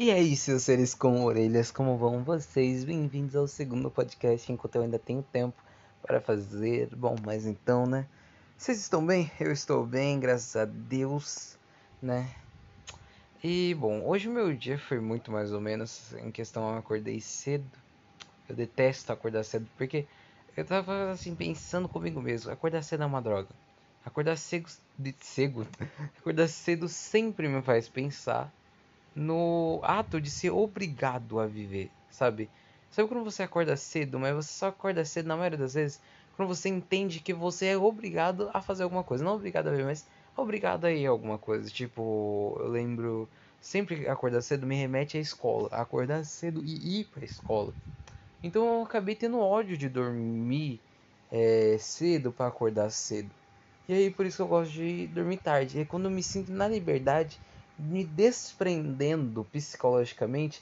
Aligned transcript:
E 0.00 0.12
aí, 0.12 0.36
seus 0.36 0.62
seres 0.62 0.94
com 0.94 1.24
orelhas, 1.24 1.72
como 1.72 1.98
vão 1.98 2.22
vocês? 2.22 2.84
Bem-vindos 2.84 3.34
ao 3.34 3.48
segundo 3.48 3.90
podcast, 3.90 4.52
enquanto 4.52 4.76
eu 4.76 4.82
ainda 4.82 4.96
tenho 4.96 5.24
tempo 5.24 5.60
para 6.00 6.20
fazer. 6.20 6.94
Bom, 6.94 7.16
mas 7.26 7.44
então, 7.44 7.84
né? 7.84 8.06
Vocês 8.56 8.78
estão 8.78 9.04
bem? 9.04 9.28
Eu 9.40 9.50
estou 9.50 9.84
bem, 9.84 10.20
graças 10.20 10.54
a 10.54 10.64
Deus, 10.66 11.58
né? 12.00 12.32
E, 13.42 13.74
bom, 13.74 14.06
hoje 14.06 14.28
o 14.28 14.32
meu 14.32 14.54
dia 14.54 14.78
foi 14.78 15.00
muito 15.00 15.32
mais 15.32 15.52
ou 15.52 15.60
menos 15.60 16.14
em 16.22 16.30
questão, 16.30 16.70
eu 16.70 16.78
acordei 16.78 17.20
cedo. 17.20 17.68
Eu 18.48 18.54
detesto 18.54 19.12
acordar 19.12 19.42
cedo, 19.42 19.66
porque 19.76 20.06
eu 20.56 20.64
tava, 20.64 21.10
assim, 21.10 21.34
pensando 21.34 21.88
comigo 21.88 22.22
mesmo, 22.22 22.52
acordar 22.52 22.84
cedo 22.84 23.02
é 23.02 23.06
uma 23.06 23.20
droga. 23.20 23.48
Acordar 24.04 24.38
cedo, 24.38 24.70
cedo, 25.18 25.66
acordar 26.20 26.46
cedo 26.46 26.88
sempre 26.88 27.48
me 27.48 27.60
faz 27.62 27.88
pensar 27.88 28.54
no 29.18 29.80
ato 29.82 30.20
de 30.20 30.30
ser 30.30 30.50
obrigado 30.50 31.40
a 31.40 31.46
viver, 31.46 31.90
sabe? 32.10 32.50
Sabe 32.90 33.08
quando 33.08 33.24
você 33.24 33.42
acorda 33.42 33.76
cedo, 33.76 34.18
mas 34.18 34.34
você 34.34 34.52
só 34.52 34.68
acorda 34.68 35.04
cedo 35.04 35.26
na 35.26 35.36
maioria 35.36 35.58
das 35.58 35.74
vezes 35.74 36.00
quando 36.38 36.54
você 36.54 36.68
entende 36.68 37.18
que 37.18 37.34
você 37.34 37.66
é 37.66 37.76
obrigado 37.76 38.48
a 38.54 38.62
fazer 38.62 38.84
alguma 38.84 39.02
coisa, 39.02 39.24
não 39.24 39.34
obrigado 39.34 39.66
a 39.66 39.70
viver, 39.72 39.84
mas 39.84 40.06
obrigado 40.36 40.84
a 40.84 40.92
ir 40.92 41.04
a 41.04 41.10
alguma 41.10 41.36
coisa. 41.36 41.68
Tipo, 41.68 42.56
eu 42.60 42.68
lembro 42.68 43.28
sempre 43.60 44.08
acordar 44.08 44.40
cedo 44.40 44.64
me 44.64 44.76
remete 44.76 45.18
à 45.18 45.20
escola, 45.20 45.68
acordar 45.72 46.24
cedo 46.24 46.62
e 46.64 47.00
ir 47.00 47.04
para 47.06 47.24
escola. 47.24 47.74
Então 48.40 48.64
eu 48.78 48.82
acabei 48.84 49.16
tendo 49.16 49.40
ódio 49.40 49.76
de 49.76 49.88
dormir 49.88 50.80
é, 51.30 51.76
cedo 51.78 52.32
para 52.32 52.46
acordar 52.46 52.90
cedo. 52.90 53.34
E 53.88 53.92
aí 53.92 54.10
por 54.10 54.24
isso 54.24 54.42
eu 54.42 54.46
gosto 54.46 54.72
de 54.72 55.08
dormir 55.08 55.38
tarde. 55.38 55.80
É 55.80 55.84
quando 55.84 56.04
eu 56.04 56.10
me 56.10 56.22
sinto 56.22 56.52
na 56.52 56.68
liberdade 56.68 57.40
me 57.78 58.04
desprendendo 58.04 59.44
psicologicamente 59.52 60.60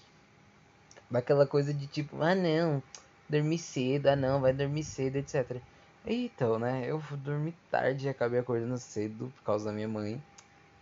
daquela 1.11 1.47
coisa 1.47 1.73
de 1.73 1.87
tipo, 1.87 2.21
ah 2.21 2.35
não, 2.35 2.83
dormir 3.29 3.59
cedo, 3.59 4.09
ah 4.09 4.17
não, 4.17 4.41
vai 4.41 4.53
dormir 4.53 4.85
cedo, 4.85 5.17
etc. 5.17 5.57
Então, 6.05 6.59
né, 6.59 6.85
eu 6.87 7.03
dormi 7.19 7.55
tarde 7.71 8.07
e 8.07 8.09
acabei 8.09 8.41
acordando 8.41 8.79
cedo 8.79 9.33
por 9.37 9.43
causa 9.43 9.67
da 9.67 9.73
minha 9.73 9.89
mãe, 9.89 10.23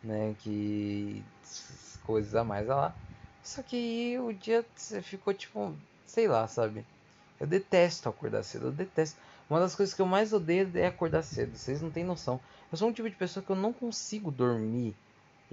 né, 0.02 0.34
que 0.40 1.24
coisas 2.04 2.34
a 2.34 2.42
mais 2.42 2.66
lá. 2.66 2.94
Só 3.42 3.62
que 3.62 4.18
o 4.18 4.32
dia 4.32 4.64
ficou 5.02 5.32
tipo, 5.32 5.74
sei 6.06 6.26
lá, 6.26 6.46
sabe? 6.48 6.84
Eu 7.38 7.46
detesto 7.46 8.08
acordar 8.08 8.42
cedo, 8.42 8.66
eu 8.66 8.72
detesto. 8.72 9.18
Uma 9.48 9.60
das 9.60 9.74
coisas 9.74 9.94
que 9.94 10.00
eu 10.00 10.06
mais 10.06 10.32
odeio 10.32 10.70
é 10.74 10.86
acordar 10.86 11.22
cedo, 11.22 11.56
vocês 11.56 11.80
não 11.80 11.90
têm 11.90 12.04
noção. 12.04 12.40
Eu 12.72 12.78
sou 12.78 12.88
um 12.88 12.92
tipo 12.92 13.08
de 13.08 13.16
pessoa 13.16 13.44
que 13.44 13.50
eu 13.50 13.56
não 13.56 13.72
consigo 13.72 14.30
dormir 14.30 14.94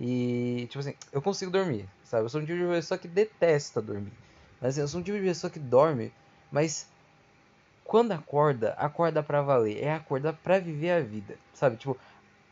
e, 0.03 0.65
tipo 0.65 0.79
assim, 0.79 0.95
eu 1.13 1.21
consigo 1.21 1.51
dormir, 1.51 1.87
sabe? 2.03 2.25
Eu 2.25 2.29
sou 2.29 2.41
um 2.41 2.45
tipo 2.45 2.57
de 2.57 2.65
pessoa 2.65 2.97
que 2.97 3.07
detesta 3.07 3.79
dormir. 3.79 4.11
Mas 4.59 4.71
assim, 4.71 4.81
eu 4.81 4.87
sou 4.87 4.99
um 4.99 5.03
tipo 5.03 5.15
de 5.15 5.23
pessoa 5.23 5.51
que 5.51 5.59
dorme, 5.59 6.11
mas 6.51 6.87
quando 7.83 8.11
acorda, 8.11 8.73
acorda 8.79 9.21
pra 9.21 9.43
valer. 9.43 9.83
É 9.83 9.93
acordar 9.93 10.33
pra 10.33 10.57
viver 10.57 10.89
a 10.89 11.01
vida, 11.01 11.37
sabe? 11.53 11.77
Tipo, 11.77 11.95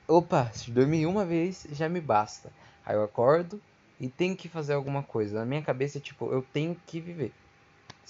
opa, 0.08 0.52
se 0.54 0.70
dormir 0.70 1.08
uma 1.08 1.26
vez 1.26 1.66
já 1.72 1.90
me 1.90 2.00
basta. 2.00 2.52
Aí 2.86 2.96
eu 2.96 3.04
acordo 3.04 3.60
e 4.00 4.08
tenho 4.08 4.38
que 4.38 4.48
fazer 4.48 4.74
alguma 4.74 5.02
coisa. 5.02 5.40
Na 5.40 5.46
minha 5.46 5.64
cabeça, 5.64 6.00
tipo, 6.00 6.32
eu 6.32 6.44
tenho 6.54 6.80
que 6.86 7.02
viver. 7.02 7.34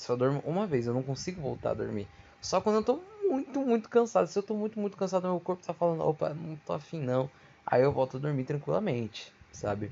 Eu 0.07 0.17
dormo 0.17 0.43
uma 0.45 0.67
vez, 0.67 0.85
eu 0.85 0.93
não 0.93 1.03
consigo 1.03 1.41
voltar 1.41 1.71
a 1.71 1.75
dormir. 1.75 2.07
Só 2.41 2.59
quando 2.59 2.77
eu 2.77 2.83
tô 2.83 2.99
muito, 3.23 3.61
muito 3.61 3.87
cansado. 3.87 4.27
Se 4.27 4.37
eu 4.37 4.43
tô 4.43 4.53
muito, 4.53 4.77
muito 4.77 4.97
cansado, 4.97 5.29
meu 5.29 5.39
corpo 5.39 5.65
tá 5.65 5.73
falando, 5.73 6.01
opa, 6.03 6.33
não 6.33 6.57
tô 6.65 6.73
afim 6.73 6.99
não. 6.99 7.29
Aí 7.71 7.83
eu 7.83 7.91
volto 7.91 8.17
a 8.17 8.19
dormir 8.19 8.45
tranquilamente, 8.45 9.31
sabe? 9.51 9.91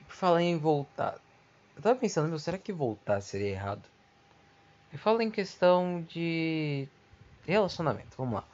E 0.00 0.04
por 0.04 0.14
falar 0.14 0.42
em 0.42 0.56
voltar. 0.56 1.20
Eu 1.76 1.82
tava 1.82 1.98
pensando, 1.98 2.28
meu, 2.28 2.38
será 2.38 2.56
que 2.56 2.72
voltar 2.72 3.20
seria 3.20 3.50
errado? 3.50 3.86
Eu 4.90 4.98
falo 4.98 5.20
em 5.20 5.30
questão 5.30 6.02
de 6.02 6.88
relacionamento, 7.46 8.16
vamos 8.16 8.34
lá. 8.34 8.44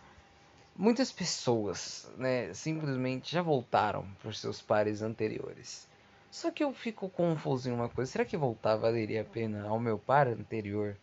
Muitas 0.76 1.12
pessoas, 1.12 2.10
né, 2.16 2.52
simplesmente 2.54 3.30
já 3.30 3.42
voltaram 3.42 4.04
para 4.14 4.30
os 4.30 4.40
seus 4.40 4.60
pares 4.60 5.02
anteriores. 5.02 5.86
Só 6.30 6.50
que 6.50 6.64
eu 6.64 6.72
fico 6.72 7.08
confuso 7.08 7.68
em 7.68 7.72
uma 7.72 7.88
coisa. 7.88 8.10
Será 8.10 8.24
que 8.24 8.36
voltar 8.36 8.76
valeria 8.76 9.20
a 9.20 9.24
pena 9.24 9.68
ao 9.68 9.78
meu 9.78 9.98
par 9.98 10.26
anterior? 10.26 10.96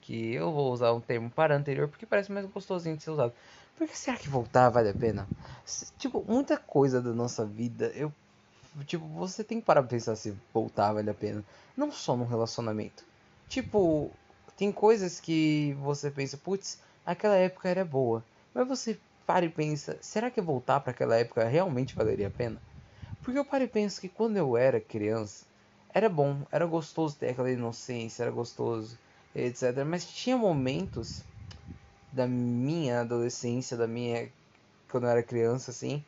Que 0.00 0.34
eu 0.34 0.52
vou 0.52 0.72
usar 0.72 0.92
um 0.92 1.00
termo 1.00 1.30
para 1.30 1.56
anterior 1.56 1.88
porque 1.88 2.06
parece 2.06 2.32
mais 2.32 2.46
gostosinho 2.46 2.96
de 2.96 3.02
ser 3.02 3.10
usado. 3.10 3.32
Por 3.76 3.86
que 3.86 3.96
será 3.96 4.16
que 4.16 4.28
voltar 4.28 4.70
vale 4.70 4.88
a 4.88 4.94
pena? 4.94 5.28
Tipo, 5.98 6.24
muita 6.26 6.56
coisa 6.56 7.00
da 7.00 7.12
nossa 7.12 7.44
vida, 7.44 7.92
eu. 7.94 8.12
Tipo, 8.86 9.06
você 9.06 9.44
tem 9.44 9.60
que 9.60 9.66
parar 9.66 9.82
pra 9.82 9.90
pensar 9.90 10.16
se 10.16 10.34
voltar 10.52 10.92
vale 10.92 11.10
a 11.10 11.14
pena. 11.14 11.44
Não 11.76 11.92
só 11.92 12.16
no 12.16 12.24
relacionamento. 12.24 13.04
Tipo, 13.48 14.10
tem 14.56 14.72
coisas 14.72 15.20
que 15.20 15.74
você 15.80 16.10
pensa, 16.10 16.36
putz, 16.38 16.80
aquela 17.04 17.36
época 17.36 17.68
era 17.68 17.84
boa. 17.84 18.24
Mas 18.54 18.66
você 18.66 18.98
para 19.26 19.44
e 19.44 19.50
pensa, 19.50 19.98
será 20.00 20.30
que 20.30 20.40
voltar 20.40 20.80
para 20.80 20.92
aquela 20.92 21.16
época 21.16 21.44
realmente 21.44 21.94
valeria 21.94 22.28
a 22.28 22.30
pena? 22.30 22.60
Porque 23.22 23.38
eu 23.38 23.44
paro 23.44 23.64
e 23.64 23.68
penso 23.68 24.00
que 24.00 24.08
quando 24.08 24.36
eu 24.36 24.56
era 24.56 24.80
criança, 24.80 25.44
era 25.92 26.08
bom, 26.08 26.46
era 26.50 26.64
gostoso 26.64 27.16
ter 27.16 27.30
aquela 27.30 27.50
inocência, 27.50 28.22
era 28.22 28.30
gostoso, 28.30 28.98
etc. 29.34 29.84
Mas 29.84 30.06
tinha 30.06 30.36
momentos 30.36 31.24
da 32.16 32.26
minha 32.26 33.02
adolescência, 33.02 33.76
da 33.76 33.86
minha. 33.86 34.28
quando 34.90 35.04
eu 35.04 35.10
era 35.10 35.22
criança, 35.22 35.70
assim. 35.70 36.02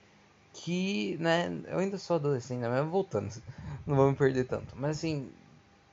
Que, 0.54 1.16
né, 1.20 1.52
eu 1.68 1.78
ainda 1.78 1.98
sou 1.98 2.16
adolescente, 2.16 2.60
né, 2.60 2.68
mas 2.68 2.90
voltando, 2.90 3.30
não 3.86 3.94
vou 3.94 4.10
me 4.10 4.16
perder 4.16 4.44
tanto. 4.44 4.74
Mas 4.76 4.98
assim, 4.98 5.30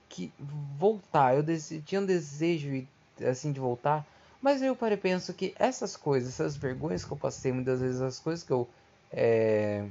que 0.10 0.32
voltar, 0.80 1.36
eu 1.36 1.44
tinha 1.86 2.02
um 2.02 2.06
desejo, 2.06 2.88
assim, 3.30 3.52
de 3.52 3.60
voltar. 3.60 4.08
Mas 4.42 4.62
eu 4.62 4.76
parei 4.76 4.98
penso 4.98 5.34
que 5.34 5.54
essas 5.60 5.98
coisas, 5.98 6.30
essas 6.30 6.56
vergonhas 6.56 7.04
que 7.04 7.12
eu 7.12 7.18
passei, 7.18 7.52
muitas 7.52 7.82
vezes 7.82 8.02
as 8.02 8.20
coisas 8.20 8.44
que 8.44 8.54
eu. 8.54 8.68
É, 9.12 9.86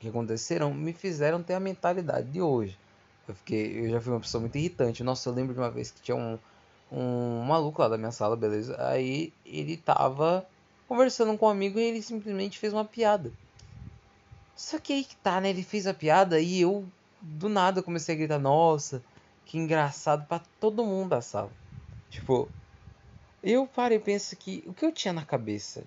que 0.00 0.08
aconteceram, 0.08 0.72
me 0.72 0.92
fizeram 0.94 1.42
ter 1.42 1.54
a 1.54 1.60
mentalidade 1.60 2.30
de 2.30 2.40
hoje. 2.40 2.78
Eu 3.28 3.34
fiquei, 3.34 3.84
eu 3.84 3.90
já 3.90 4.00
fui 4.00 4.12
uma 4.12 4.20
pessoa 4.20 4.40
muito 4.40 4.56
irritante. 4.56 5.04
Nossa, 5.04 5.28
eu 5.28 5.34
lembro 5.34 5.52
de 5.52 5.60
uma 5.60 5.70
vez 5.70 5.90
que 5.90 6.00
tinha 6.00 6.16
um, 6.16 6.38
um 6.92 7.42
maluco 7.42 7.80
lá 7.80 7.88
da 7.88 7.98
minha 7.98 8.10
sala, 8.10 8.36
beleza? 8.36 8.76
Aí 8.78 9.32
ele 9.46 9.76
tava 9.76 10.46
conversando 10.88 11.36
com 11.38 11.46
um 11.46 11.50
amigo 11.50 11.78
e 11.78 11.82
ele 11.82 12.02
simplesmente 12.02 12.58
fez 12.58 12.72
uma 12.72 12.84
piada. 12.84 13.32
Só 14.56 14.78
que 14.78 14.92
aí 14.92 15.04
que 15.04 15.16
tá, 15.16 15.40
né? 15.40 15.50
Ele 15.50 15.62
fez 15.62 15.86
a 15.86 15.94
piada 15.94 16.40
e 16.40 16.60
eu 16.60 16.84
do 17.20 17.48
nada 17.48 17.82
comecei 17.82 18.14
a 18.14 18.18
gritar, 18.18 18.38
nossa, 18.38 19.02
que 19.46 19.58
engraçado 19.58 20.26
para 20.26 20.42
todo 20.58 20.84
mundo 20.84 21.10
da 21.10 21.20
sala. 21.20 21.50
Tipo, 22.10 22.48
eu 23.42 23.66
paro 23.66 23.94
e 23.94 23.98
penso 23.98 24.36
que 24.36 24.62
o 24.66 24.72
que 24.72 24.84
eu 24.84 24.92
tinha 24.92 25.12
na 25.12 25.24
cabeça? 25.24 25.84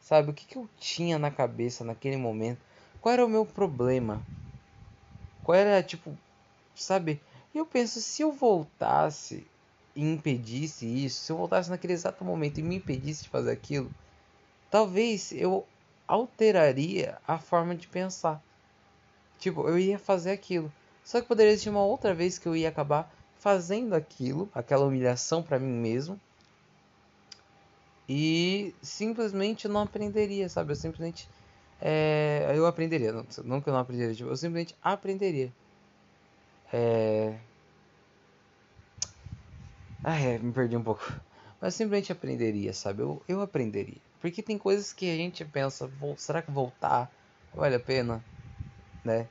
Sabe, 0.00 0.30
o 0.30 0.34
que, 0.34 0.44
que 0.46 0.56
eu 0.56 0.68
tinha 0.78 1.18
na 1.18 1.30
cabeça 1.30 1.84
naquele 1.84 2.16
momento? 2.16 2.60
Qual 3.00 3.12
era 3.12 3.24
o 3.24 3.28
meu 3.28 3.44
problema? 3.44 4.22
Qual 5.42 5.56
era, 5.56 5.82
tipo, 5.82 6.16
sabe? 6.74 7.20
Eu 7.54 7.64
penso, 7.64 8.00
se 8.00 8.22
eu 8.22 8.30
voltasse 8.30 9.46
e 9.96 10.04
impedisse 10.04 10.86
isso, 10.86 11.24
se 11.24 11.32
eu 11.32 11.38
voltasse 11.38 11.70
naquele 11.70 11.94
exato 11.94 12.22
momento 12.22 12.58
e 12.58 12.62
me 12.62 12.76
impedisse 12.76 13.24
de 13.24 13.30
fazer 13.30 13.50
aquilo, 13.50 13.90
talvez 14.70 15.32
eu 15.32 15.64
alteraria 16.06 17.18
a 17.26 17.38
forma 17.38 17.74
de 17.74 17.88
pensar. 17.88 18.40
Tipo, 19.38 19.66
eu 19.66 19.78
ia 19.78 19.98
fazer 19.98 20.30
aquilo. 20.30 20.70
Só 21.02 21.20
que 21.20 21.26
poderia 21.26 21.52
existir 21.52 21.70
uma 21.70 21.84
outra 21.84 22.14
vez 22.14 22.38
que 22.38 22.46
eu 22.46 22.54
ia 22.54 22.68
acabar 22.68 23.10
fazendo 23.38 23.94
aquilo, 23.94 24.48
aquela 24.54 24.84
humilhação 24.84 25.42
para 25.42 25.58
mim 25.58 25.72
mesmo. 25.72 26.20
E 28.08 28.72
simplesmente 28.82 29.64
eu 29.64 29.70
não 29.70 29.80
aprenderia, 29.80 30.48
sabe? 30.48 30.72
Eu 30.72 30.76
simplesmente. 30.76 31.28
É, 31.80 32.52
eu 32.54 32.66
aprenderia, 32.66 33.12
não, 33.12 33.26
não 33.44 33.60
que 33.60 33.68
eu 33.68 33.72
não 33.72 33.80
aprenderia, 33.80 34.14
tipo, 34.14 34.30
eu 34.30 34.36
simplesmente 34.36 34.74
aprenderia. 34.82 35.52
É, 36.72 37.34
ah, 40.08 40.20
é, 40.20 40.38
me 40.38 40.52
perdi 40.52 40.76
um 40.76 40.84
pouco. 40.84 41.02
Mas 41.60 41.74
simplesmente 41.74 42.12
aprenderia, 42.12 42.72
sabe? 42.72 43.02
Eu, 43.02 43.20
eu 43.26 43.40
aprenderia. 43.40 44.00
Porque 44.20 44.40
tem 44.40 44.56
coisas 44.56 44.92
que 44.92 45.10
a 45.10 45.16
gente 45.16 45.44
pensa, 45.44 45.90
será 46.16 46.40
que 46.40 46.50
voltar 46.52 47.10
vale 47.52 47.74
a 47.74 47.80
pena? 47.80 48.22
Né? 49.04 49.26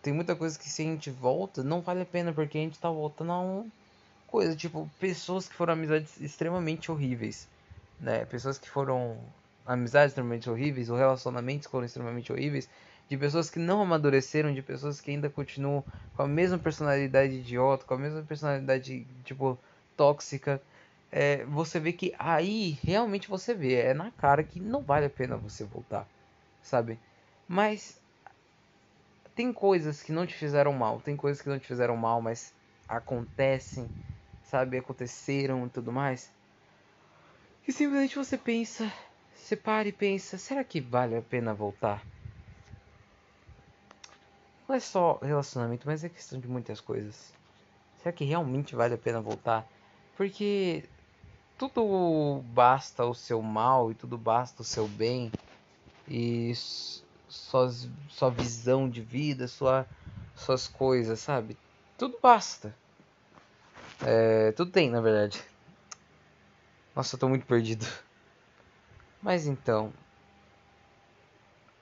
Tem 0.00 0.14
muita 0.14 0.34
coisa 0.34 0.58
que 0.58 0.70
se 0.70 0.80
a 0.80 0.84
gente 0.86 1.10
volta, 1.10 1.62
não 1.62 1.82
vale 1.82 2.00
a 2.00 2.06
pena, 2.06 2.32
porque 2.32 2.56
a 2.56 2.60
gente 2.62 2.78
tá 2.78 2.88
voltando 2.90 3.30
a 3.30 3.40
uma 3.40 3.66
coisa, 4.26 4.56
tipo, 4.56 4.88
pessoas 4.98 5.46
que 5.48 5.54
foram 5.54 5.74
amizades 5.74 6.18
extremamente 6.18 6.90
horríveis, 6.90 7.46
né? 8.00 8.24
Pessoas 8.24 8.56
que 8.56 8.70
foram 8.70 9.18
amizades 9.66 10.12
extremamente 10.12 10.48
horríveis, 10.48 10.88
ou 10.88 10.96
relacionamentos 10.96 11.68
foram 11.68 11.84
extremamente 11.84 12.32
horríveis, 12.32 12.70
de 13.06 13.18
pessoas 13.18 13.50
que 13.50 13.58
não 13.58 13.82
amadureceram, 13.82 14.54
de 14.54 14.62
pessoas 14.62 14.98
que 14.98 15.10
ainda 15.10 15.28
continuam 15.28 15.84
com 16.14 16.22
a 16.22 16.26
mesma 16.26 16.58
personalidade 16.58 17.34
idiota, 17.34 17.84
com 17.84 17.94
a 17.94 17.98
mesma 17.98 18.22
personalidade, 18.22 19.06
tipo, 19.24 19.58
tóxica, 19.96 20.62
é, 21.10 21.44
você 21.46 21.80
vê 21.80 21.92
que 21.92 22.14
aí 22.18 22.70
realmente 22.82 23.28
você 23.28 23.54
vê, 23.54 23.74
é 23.74 23.94
na 23.94 24.10
cara 24.10 24.42
que 24.44 24.60
não 24.60 24.82
vale 24.82 25.06
a 25.06 25.10
pena 25.10 25.36
você 25.36 25.64
voltar, 25.64 26.08
sabe? 26.62 26.98
Mas 27.48 28.00
tem 29.34 29.52
coisas 29.52 30.02
que 30.02 30.12
não 30.12 30.26
te 30.26 30.34
fizeram 30.34 30.72
mal, 30.72 31.00
tem 31.00 31.16
coisas 31.16 31.42
que 31.42 31.48
não 31.48 31.58
te 31.58 31.66
fizeram 31.66 31.96
mal, 31.96 32.20
mas 32.22 32.54
acontecem, 32.88 33.90
sabe, 34.42 34.78
aconteceram 34.78 35.66
e 35.66 35.70
tudo 35.70 35.92
mais. 35.92 36.32
E 37.66 37.72
simplesmente 37.72 38.16
você 38.16 38.38
pensa, 38.38 38.90
você 39.34 39.56
para 39.56 39.88
e 39.88 39.92
pensa, 39.92 40.38
será 40.38 40.64
que 40.64 40.80
vale 40.80 41.16
a 41.16 41.22
pena 41.22 41.52
voltar? 41.52 42.06
Não 44.68 44.74
é 44.74 44.80
só 44.80 45.18
relacionamento, 45.22 45.86
mas 45.86 46.02
é 46.02 46.08
questão 46.08 46.40
de 46.40 46.48
muitas 46.48 46.80
coisas. 46.80 47.32
Será 47.98 48.12
que 48.12 48.24
realmente 48.24 48.74
vale 48.74 48.94
a 48.94 48.98
pena 48.98 49.20
voltar? 49.20 49.68
Porque 50.16 50.88
tudo 51.58 52.42
basta 52.46 53.04
o 53.04 53.14
seu 53.14 53.42
mal 53.42 53.90
e 53.90 53.94
tudo 53.94 54.16
basta 54.16 54.62
o 54.62 54.64
seu 54.64 54.88
bem 54.88 55.30
e 56.08 56.52
sua, 57.28 57.70
sua 58.08 58.30
visão 58.30 58.88
de 58.88 59.02
vida, 59.02 59.46
sua, 59.46 59.86
suas 60.34 60.66
coisas, 60.66 61.20
sabe? 61.20 61.56
Tudo 61.98 62.18
basta. 62.22 62.74
É, 64.04 64.52
tudo 64.52 64.70
tem, 64.70 64.90
na 64.90 65.00
verdade. 65.00 65.42
Nossa, 66.94 67.16
eu 67.16 67.20
tô 67.20 67.28
muito 67.28 67.46
perdido. 67.46 67.86
Mas 69.22 69.46
então. 69.46 69.92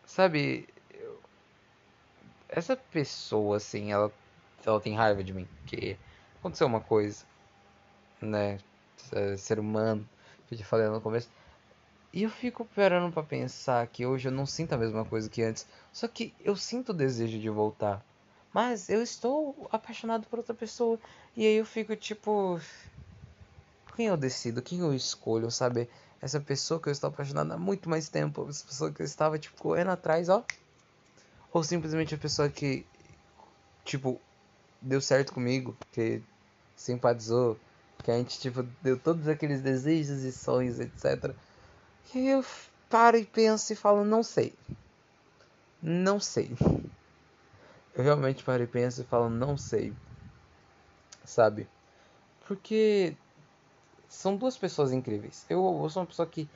Sabe. 0.07 0.69
essa 2.49 2.77
pessoa, 2.77 3.57
assim, 3.57 3.93
ela, 3.93 4.13
ela 4.65 4.81
tem 4.81 4.95
raiva 4.95 5.23
de 5.23 5.33
mim. 5.33 5.47
Que 5.67 5.97
aconteceu 6.39 6.67
uma 6.67 6.81
coisa. 6.81 7.25
Né? 8.25 8.59
Ser 9.39 9.59
humano. 9.59 10.09
Que 10.49 10.55
eu 10.55 10.59
já 10.59 10.65
falei 10.65 10.89
no 10.89 11.01
começo. 11.01 11.29
E 12.13 12.23
eu 12.23 12.31
fico 12.31 12.65
parando 12.65 13.13
para 13.13 13.25
pensar 13.25 13.85
que 13.89 14.07
hoje 14.07 14.29
eu 14.29 14.33
não 14.33 14.47
sinto 14.47 14.73
a 14.73 14.79
mesma 14.79 15.05
coisa 15.05 15.29
que 15.29 15.43
antes. 15.43 15.67
Só 15.93 16.07
que 16.07 16.33
eu 16.41 16.55
sinto 16.55 16.91
o 16.91 16.95
desejo 16.95 17.39
de 17.41 17.51
voltar. 17.51 18.05
Mas 18.53 18.89
eu 18.89 19.03
estou 19.03 19.69
apaixonado 19.73 20.29
por 20.29 20.39
outra 20.39 20.55
pessoa. 20.55 20.97
E 21.37 21.45
aí 21.45 21.57
eu 21.57 21.67
fico 21.67 21.97
tipo. 21.97 22.61
Quem 23.97 24.07
eu 24.07 24.17
decido? 24.17 24.63
Quem 24.63 24.79
eu 24.79 24.95
escolho, 24.95 25.51
sabe? 25.51 25.89
Essa 26.23 26.39
pessoa 26.39 26.79
que 26.81 26.89
eu 26.89 26.93
estou 26.93 27.09
apaixonado 27.09 27.53
há 27.53 27.59
muito 27.59 27.89
mais 27.91 28.09
tempo. 28.09 28.47
Essa 28.49 28.65
pessoa 28.65 28.93
que 28.93 29.03
eu 29.03 29.07
estava, 29.07 29.37
tipo, 29.39 29.61
correndo 29.61 29.91
atrás, 29.91 30.29
ó. 30.29 30.45
Ou 31.53 31.65
simplesmente 31.65 32.15
a 32.15 32.19
pessoa 32.19 32.49
que, 32.49 32.87
tipo, 33.85 34.21
deu 34.81 35.01
certo 35.01 35.33
comigo. 35.33 35.77
Que 35.91 36.23
simpatizou. 36.77 37.59
Que 38.05 38.11
a 38.11 38.19
gente, 38.19 38.39
tipo, 38.39 38.63
deu 38.83 38.99
todos 38.99 39.27
aqueles 39.27 39.63
desejos 39.63 40.25
e 40.25 40.31
sonhos, 40.31 40.79
etc. 40.79 41.35
E 42.15 42.29
eu 42.29 42.45
paro 42.91 43.17
e 43.17 43.25
penso 43.25 43.73
e 43.73 43.77
falo, 43.77 44.05
não 44.05 44.23
sei. 44.23 44.53
Não 45.83 46.21
sei. 46.21 46.55
Eu 47.95 48.05
realmente 48.05 48.45
paro 48.45 48.63
e 48.63 48.67
penso 48.67 49.01
e 49.01 49.05
falo, 49.05 49.31
não 49.31 49.57
sei. 49.57 49.95
Sabe? 51.25 51.67
Porque 52.47 53.17
são 54.07 54.37
duas 54.37 54.59
pessoas 54.59 54.93
incríveis. 54.93 55.47
Eu, 55.49 55.81
eu 55.83 55.89
sou 55.89 56.03
uma 56.03 56.07
pessoa 56.07 56.29
que 56.29 56.47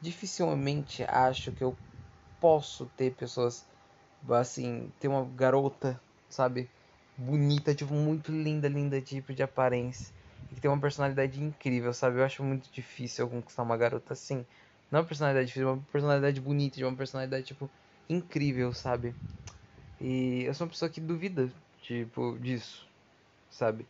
dificilmente 0.00 1.04
acho 1.04 1.52
que 1.52 1.62
eu 1.62 1.76
posso 2.40 2.86
ter 2.96 3.14
pessoas 3.14 3.64
assim, 4.28 4.92
ter 4.98 5.06
uma 5.06 5.24
garota, 5.24 6.00
sabe, 6.28 6.68
bonita, 7.16 7.72
tipo 7.76 7.94
muito 7.94 8.32
linda, 8.32 8.68
linda 8.68 9.00
tipo 9.00 9.32
de 9.32 9.44
aparência 9.44 10.16
e 10.50 10.54
que 10.54 10.60
tem 10.60 10.70
uma 10.70 10.80
personalidade 10.80 11.42
incrível, 11.42 11.92
sabe? 11.92 12.18
Eu 12.18 12.24
acho 12.24 12.42
muito 12.44 12.70
difícil 12.72 13.24
eu 13.26 13.30
conquistar 13.30 13.62
uma 13.62 13.76
garota 13.76 14.12
assim. 14.12 14.46
Não 14.90 15.00
uma 15.00 15.06
personalidade 15.06 15.48
difícil, 15.48 15.68
uma 15.72 15.82
personalidade 15.84 16.40
bonita, 16.40 16.76
de 16.76 16.84
uma 16.84 16.96
personalidade, 16.96 17.46
tipo, 17.46 17.70
incrível, 18.08 18.72
sabe? 18.72 19.16
E 20.00 20.44
eu 20.44 20.54
sou 20.54 20.66
uma 20.66 20.70
pessoa 20.72 20.90
que 20.90 21.00
duvida, 21.00 21.52
tipo, 21.78 22.38
disso, 22.38 22.86
sabe? 23.50 23.88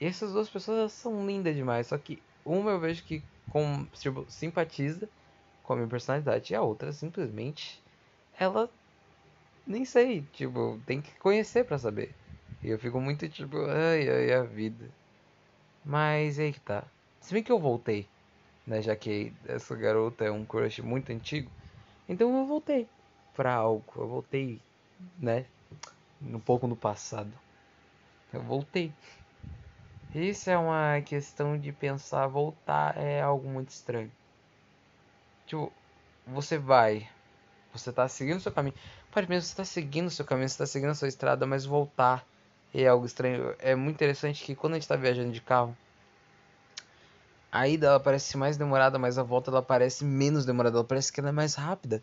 E 0.00 0.06
essas 0.06 0.32
duas 0.32 0.50
pessoas 0.50 0.92
são 0.92 1.26
lindas 1.26 1.56
demais, 1.56 1.88
só 1.88 1.98
que 1.98 2.24
uma 2.44 2.72
eu 2.72 2.80
vejo 2.80 3.04
que 3.04 3.24
com, 3.48 3.86
tipo, 3.94 4.30
simpatiza 4.30 5.10
com 5.62 5.74
a 5.74 5.76
minha 5.76 5.88
personalidade 5.88 6.52
e 6.52 6.56
a 6.56 6.62
outra 6.62 6.92
simplesmente 6.92 7.84
ela 8.38 8.70
nem 9.66 9.84
sei, 9.86 10.22
tipo, 10.26 10.82
tem 10.86 11.00
que 11.00 11.18
conhecer 11.18 11.64
para 11.64 11.78
saber. 11.78 12.14
E 12.62 12.68
eu 12.70 12.78
fico 12.78 13.00
muito 13.00 13.28
tipo, 13.28 13.56
ai, 13.66 14.08
ai, 14.08 14.32
a 14.34 14.42
vida. 14.42 14.94
Mas 15.84 16.38
aí 16.38 16.52
que 16.52 16.60
tá. 16.60 16.84
Se 17.20 17.32
bem 17.34 17.42
que 17.42 17.52
eu 17.52 17.58
voltei 17.58 18.06
né? 18.70 18.80
Já 18.80 18.94
que 18.94 19.32
essa 19.48 19.74
garota 19.74 20.24
é 20.24 20.30
um 20.30 20.44
crush 20.44 20.80
muito 20.80 21.10
antigo. 21.10 21.50
Então 22.08 22.38
eu 22.38 22.46
voltei 22.46 22.86
para 23.36 23.52
algo. 23.52 23.84
Eu 23.96 24.06
voltei, 24.06 24.60
né? 25.18 25.44
Um 26.22 26.38
pouco 26.38 26.68
no 26.68 26.76
passado. 26.76 27.32
Eu 28.32 28.40
voltei. 28.42 28.92
Isso 30.14 30.48
é 30.50 30.56
uma 30.56 31.00
questão 31.02 31.58
de 31.58 31.72
pensar, 31.72 32.26
voltar 32.28 32.96
é 32.96 33.20
algo 33.20 33.48
muito 33.48 33.70
estranho. 33.70 34.10
Tipo, 35.46 35.72
você 36.26 36.58
vai, 36.58 37.08
você 37.72 37.92
tá 37.92 38.06
seguindo 38.08 38.40
seu 38.40 38.52
caminho. 38.52 38.74
Pode 39.10 39.28
mesmo, 39.28 39.48
você 39.48 39.56
tá 39.56 39.64
seguindo 39.64 40.10
seu 40.10 40.24
caminho, 40.24 40.48
você 40.48 40.58
tá 40.58 40.66
seguindo 40.66 40.90
a 40.90 40.94
sua 40.94 41.08
estrada, 41.08 41.46
mas 41.46 41.64
voltar 41.64 42.24
é 42.74 42.86
algo 42.86 43.06
estranho. 43.06 43.54
É 43.58 43.74
muito 43.74 43.96
interessante 43.96 44.44
que 44.44 44.54
quando 44.54 44.74
a 44.74 44.76
gente 44.76 44.88
tá 44.88 44.96
viajando 44.96 45.32
de 45.32 45.40
carro, 45.40 45.76
a 47.50 47.66
ida 47.66 47.88
ela 47.88 48.00
parece 48.00 48.36
mais 48.36 48.56
demorada, 48.56 48.98
mas 48.98 49.18
a 49.18 49.22
volta 49.22 49.50
ela 49.50 49.62
parece 49.62 50.04
menos 50.04 50.44
demorada. 50.44 50.76
Ela 50.76 50.84
parece 50.84 51.12
que 51.12 51.20
ela 51.20 51.30
é 51.30 51.32
mais 51.32 51.54
rápida, 51.54 52.02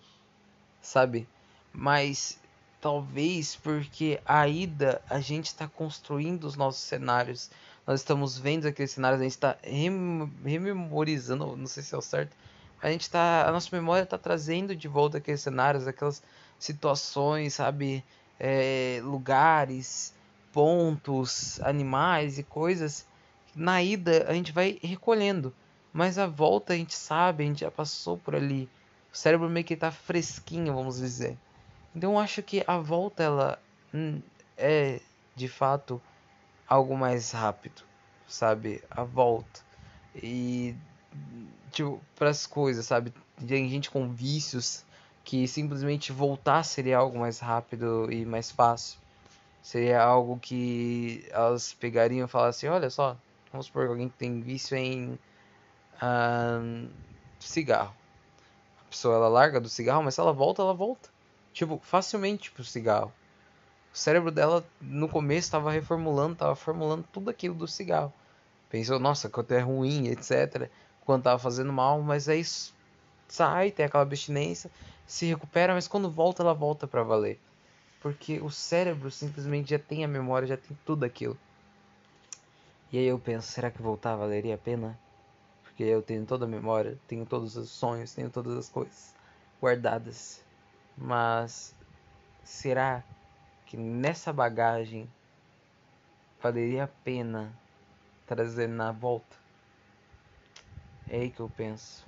sabe? 0.81 1.27
Mas 1.71 2.37
talvez 2.81 3.55
porque 3.55 4.19
a 4.25 4.47
ida 4.47 5.01
a 5.09 5.19
gente 5.19 5.45
está 5.45 5.67
construindo 5.67 6.43
os 6.43 6.55
nossos 6.55 6.81
cenários. 6.81 7.49
Nós 7.85 8.01
estamos 8.01 8.37
vendo 8.37 8.67
aqueles 8.67 8.91
cenários, 8.91 9.21
a 9.21 9.23
gente 9.23 9.31
está 9.31 9.57
rem 9.63 10.29
rememorizando, 10.43 11.55
não 11.55 11.67
sei 11.67 11.81
se 11.81 11.95
é 11.95 11.97
o 11.97 12.01
certo. 12.01 12.35
A 12.81 12.91
gente 12.91 13.09
tá, 13.09 13.47
a 13.47 13.51
nossa 13.51 13.73
memória 13.75 14.03
está 14.03 14.17
trazendo 14.17 14.75
de 14.75 14.87
volta 14.87 15.17
aqueles 15.17 15.41
cenários, 15.41 15.87
aquelas 15.87 16.21
situações, 16.59 17.53
sabe? 17.53 18.03
É, 18.39 18.99
lugares, 19.03 20.13
pontos, 20.57 21.61
animais 21.61 22.39
e 22.39 22.43
coisas 22.43 23.05
na 23.55 23.83
ida 23.83 24.25
a 24.27 24.33
gente 24.33 24.51
vai 24.51 24.79
recolhendo, 24.81 25.53
mas 25.93 26.17
a 26.17 26.25
volta 26.25 26.73
a 26.73 26.75
gente 26.75 26.95
sabe, 26.95 27.43
a 27.43 27.47
gente 27.47 27.59
já 27.61 27.69
passou 27.69 28.17
por 28.17 28.35
ali. 28.35 28.67
O 29.13 29.15
cérebro 29.15 29.47
meio 29.47 29.63
que 29.63 29.75
tá 29.75 29.91
fresquinho, 29.91 30.73
vamos 30.73 30.97
dizer. 30.97 31.37
Então 31.95 32.13
eu 32.13 32.19
acho 32.19 32.41
que 32.41 32.63
a 32.65 32.79
volta 32.79 33.21
ela 33.21 33.59
hum, 33.93 34.19
é 34.57 34.99
de 35.35 35.47
fato 35.47 36.01
algo 36.67 36.97
mais 36.97 37.31
rápido, 37.31 37.83
sabe? 38.27 38.83
A 38.89 39.03
volta. 39.03 39.61
E 40.15 40.75
tipo, 41.71 42.01
para 42.15 42.31
as 42.31 42.47
coisas, 42.47 42.83
sabe? 42.83 43.13
Tem 43.47 43.69
gente 43.69 43.91
com 43.91 44.11
vícios 44.11 44.83
que 45.23 45.47
simplesmente 45.47 46.11
voltar 46.11 46.63
seria 46.63 46.97
algo 46.97 47.19
mais 47.19 47.37
rápido 47.37 48.11
e 48.11 48.25
mais 48.25 48.49
fácil. 48.49 48.99
Seria 49.67 50.01
algo 50.01 50.39
que 50.39 51.27
elas 51.29 51.73
pegariam 51.73 52.25
e 52.25 52.29
falassem: 52.29 52.69
olha 52.69 52.89
só, 52.89 53.17
Vamos 53.51 53.65
supor 53.65 53.83
que 53.83 53.89
alguém 53.89 54.07
tem 54.07 54.39
vício 54.39 54.77
em 54.77 55.19
cigarro. 57.37 57.93
A 58.81 58.89
pessoa 58.89 59.15
ela 59.15 59.27
larga 59.27 59.59
do 59.59 59.67
cigarro, 59.67 60.03
mas 60.03 60.15
se 60.15 60.21
ela 60.21 60.31
volta, 60.31 60.61
ela 60.61 60.73
volta. 60.73 61.09
Tipo, 61.51 61.79
facilmente 61.83 62.49
pro 62.49 62.63
cigarro. 62.63 63.11
O 63.93 63.97
cérebro 63.97 64.31
dela 64.31 64.65
no 64.79 65.09
começo 65.09 65.47
estava 65.47 65.69
reformulando, 65.69 66.33
estava 66.33 66.55
formulando 66.55 67.03
tudo 67.11 67.29
aquilo 67.29 67.55
do 67.55 67.67
cigarro. 67.67 68.13
Pensou, 68.69 68.99
nossa, 68.99 69.29
quanto 69.29 69.53
é 69.53 69.59
ruim, 69.59 70.07
etc. 70.07 70.69
Quanto 71.03 71.21
estava 71.21 71.39
fazendo 71.39 71.73
mal, 71.73 72.01
mas 72.01 72.29
aí 72.29 72.45
sai, 73.27 73.71
tem 73.71 73.85
aquela 73.85 74.03
abstinência, 74.03 74.71
se 75.05 75.25
recupera, 75.25 75.73
mas 75.73 75.89
quando 75.89 76.09
volta, 76.09 76.43
ela 76.43 76.53
volta 76.53 76.87
para 76.87 77.03
valer. 77.03 77.37
Porque 78.01 78.39
o 78.39 78.49
cérebro 78.49 79.09
simplesmente 79.09 79.71
já 79.71 79.79
tem 79.79 80.03
a 80.03 80.07
memória, 80.07 80.47
já 80.47 80.57
tem 80.57 80.77
tudo 80.85 81.03
aquilo. 81.03 81.37
E 82.91 82.97
aí 82.97 83.05
eu 83.05 83.19
penso, 83.19 83.51
será 83.51 83.69
que 83.69 83.81
voltar 83.81 84.15
valeria 84.15 84.55
a 84.55 84.57
pena? 84.57 84.97
Porque 85.63 85.83
eu 85.83 86.01
tenho 86.01 86.25
toda 86.25 86.45
a 86.45 86.47
memória, 86.47 86.97
tenho 87.07 87.25
todos 87.25 87.57
os 87.57 87.69
sonhos, 87.69 88.13
tenho 88.13 88.29
todas 88.29 88.57
as 88.57 88.69
coisas 88.69 89.13
guardadas. 89.61 90.41
Mas 90.97 91.75
será 92.43 93.03
que 93.65 93.75
nessa 93.75 94.31
bagagem 94.31 95.07
valeria 96.41 96.85
a 96.85 96.87
pena 96.87 97.53
trazer 98.25 98.67
na 98.67 98.91
volta? 98.91 99.35
É 101.09 101.17
aí 101.17 101.29
que 101.29 101.39
eu 101.39 101.49
penso. 101.49 102.05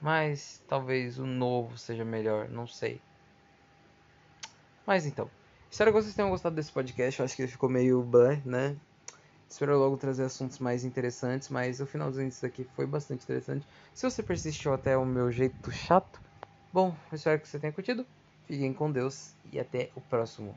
Mas 0.00 0.60
talvez 0.68 1.18
o 1.18 1.26
novo 1.26 1.78
seja 1.78 2.04
melhor, 2.04 2.48
não 2.48 2.66
sei. 2.66 3.00
Mas 4.86 5.06
então, 5.06 5.30
espero 5.70 5.92
que 5.92 6.00
vocês 6.02 6.14
tenham 6.14 6.30
gostado 6.30 6.54
desse 6.54 6.72
podcast. 6.72 7.20
Eu 7.20 7.24
acho 7.24 7.36
que 7.36 7.42
ele 7.42 7.50
ficou 7.50 7.68
meio 7.68 8.02
blé, 8.02 8.40
né? 8.44 8.76
Espero 9.48 9.78
logo 9.78 9.96
trazer 9.96 10.24
assuntos 10.24 10.58
mais 10.58 10.84
interessantes, 10.84 11.48
mas 11.48 11.80
o 11.80 11.86
finalzinho 11.86 12.28
disso 12.28 12.44
aqui 12.44 12.66
foi 12.74 12.86
bastante 12.86 13.22
interessante. 13.22 13.66
Se 13.94 14.08
você 14.08 14.22
persistiu 14.22 14.74
até 14.74 14.96
o 14.96 15.04
meu 15.04 15.30
jeito 15.30 15.70
chato, 15.70 16.20
bom, 16.72 16.94
espero 17.12 17.40
que 17.40 17.48
você 17.48 17.58
tenha 17.58 17.72
curtido. 17.72 18.04
Fiquem 18.46 18.72
com 18.72 18.90
Deus 18.90 19.32
e 19.52 19.60
até 19.60 19.90
o 19.94 20.00
próximo. 20.00 20.56